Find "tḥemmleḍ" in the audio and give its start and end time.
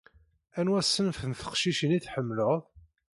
2.05-2.61